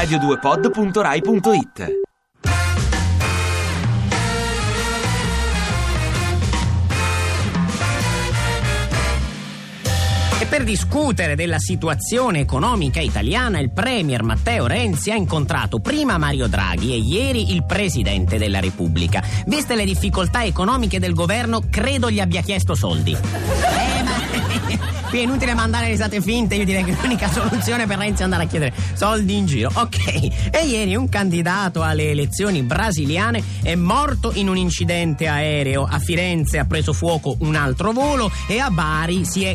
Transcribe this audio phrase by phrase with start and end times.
[0.00, 1.98] radio2pod.rai.it
[10.40, 16.46] E per discutere della situazione economica italiana, il Premier Matteo Renzi ha incontrato prima Mario
[16.46, 19.22] Draghi e ieri il Presidente della Repubblica.
[19.44, 23.14] Viste le difficoltà economiche del governo, credo gli abbia chiesto soldi.
[23.70, 24.99] Eh, ma...
[25.10, 28.44] Qui è inutile mandare risate finte, io direi che l'unica soluzione per Renzi è andare
[28.44, 29.68] a chiedere soldi in giro.
[29.74, 30.52] Ok.
[30.52, 35.82] E ieri un candidato alle elezioni brasiliane è morto in un incidente aereo.
[35.82, 38.70] A Firenze ha preso fuoco un altro volo e a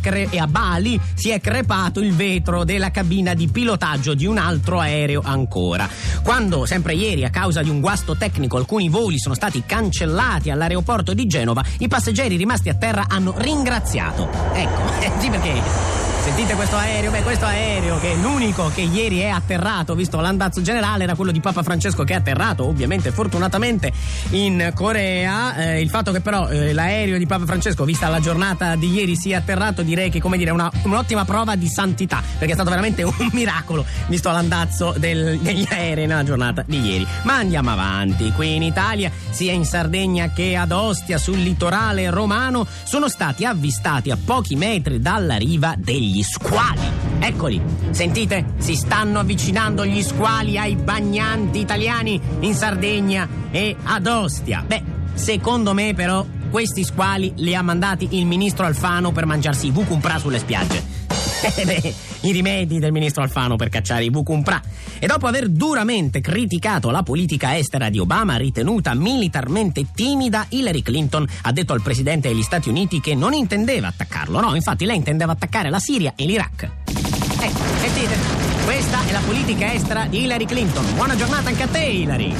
[0.00, 4.38] cre- e a Bali si è crepato il vetro della cabina di pilotaggio di un
[4.38, 5.88] altro aereo ancora.
[6.22, 11.12] Quando, sempre ieri, a causa di un guasto tecnico, alcuni voli sono stati cancellati all'aeroporto
[11.12, 14.28] di Genova, i passeggeri rimasti a terra hanno ringraziato.
[14.52, 16.09] Ecco, eh, sì perché...
[16.22, 17.10] Sentite questo aereo?
[17.10, 21.32] Beh, questo aereo che è l'unico che ieri è atterrato, visto l'andazzo generale, era quello
[21.32, 23.90] di Papa Francesco che è atterrato, ovviamente, fortunatamente,
[24.30, 25.56] in Corea.
[25.56, 29.16] Eh, il fatto che però eh, l'aereo di Papa Francesco, vista la giornata di ieri,
[29.16, 33.02] sia atterrato, direi che, come dire, una, un'ottima prova di santità, perché è stato veramente
[33.02, 37.06] un miracolo, visto l'andazzo del, degli aerei nella giornata di ieri.
[37.22, 38.30] Ma andiamo avanti.
[38.32, 44.10] Qui in Italia, sia in Sardegna che ad Ostia, sul litorale romano, sono stati avvistati
[44.10, 46.80] a pochi metri dalla riva degli squali.
[47.20, 48.54] Eccoli, sentite?
[48.58, 54.64] Si stanno avvicinando gli squali ai bagnanti italiani in Sardegna e ad Ostia.
[54.66, 54.82] Beh,
[55.14, 60.18] secondo me però questi squali li ha mandati il ministro Alfano per mangiarsi i vucumpra
[60.18, 60.99] sulle spiagge.
[61.42, 64.60] Eh i rimedi del ministro Alfano per cacciare i vucumpra.
[64.98, 71.26] E dopo aver duramente criticato la politica estera di Obama, ritenuta militarmente timida, Hillary Clinton
[71.42, 74.40] ha detto al presidente degli Stati Uniti che non intendeva attaccarlo.
[74.40, 76.62] No, infatti lei intendeva attaccare la Siria e l'Iraq.
[76.62, 78.16] Ecco, sentite,
[78.64, 80.94] questa è la politica estera di Hillary Clinton.
[80.94, 82.34] Buona giornata anche a te, Hillary.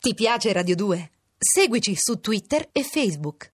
[0.00, 1.10] Ti piace Radio 2?
[1.36, 3.46] Seguici su Twitter e Facebook.